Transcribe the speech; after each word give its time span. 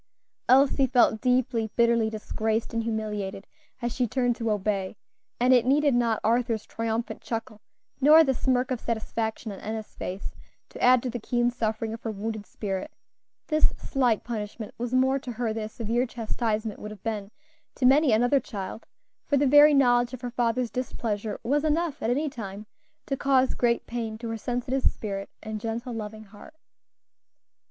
Elsie 0.49 0.87
felt 0.87 1.21
deeply, 1.21 1.69
bitterly 1.75 2.09
disgraced 2.09 2.73
and 2.73 2.81
humiliated 2.81 3.45
as 3.83 3.93
she 3.93 4.07
turned 4.07 4.35
to 4.35 4.49
obey; 4.49 4.97
and 5.39 5.53
it 5.53 5.63
needed 5.63 5.93
not 5.93 6.19
Arthur's 6.23 6.65
triumphant 6.65 7.21
chuckle 7.21 7.61
nor 8.01 8.23
the 8.23 8.33
smirk 8.33 8.71
of 8.71 8.79
satisfaction 8.79 9.51
on 9.51 9.59
Enna's 9.59 9.93
face 9.93 10.33
to 10.69 10.81
add 10.81 11.03
to 11.03 11.09
the 11.11 11.19
keen 11.19 11.51
suffering 11.51 11.93
of 11.93 12.01
her 12.01 12.09
wounded 12.09 12.47
spirit; 12.47 12.89
this 13.45 13.75
slight 13.77 14.23
punishment 14.23 14.73
was 14.79 14.91
more 14.91 15.19
to 15.19 15.33
her 15.33 15.53
than 15.53 15.65
a 15.65 15.69
severe 15.69 16.07
chastisement 16.07 16.79
would 16.79 16.89
have 16.89 17.03
been 17.03 17.29
to 17.75 17.85
many 17.85 18.11
another 18.11 18.39
child; 18.39 18.87
for 19.27 19.37
the 19.37 19.45
very 19.45 19.71
knowledge 19.75 20.13
of 20.15 20.21
her 20.21 20.31
father's 20.31 20.71
displeasure 20.71 21.39
was 21.43 21.63
enough 21.63 22.01
at 22.01 22.09
any 22.09 22.27
time 22.27 22.65
to 23.05 23.15
cause 23.15 23.53
great 23.53 23.85
pain 23.85 24.17
to 24.17 24.29
her 24.29 24.37
sensitive 24.37 24.81
spirit 24.81 25.29
and 25.43 25.61
gentle, 25.61 25.93
loving 25.93 26.23
heart. 26.23 26.55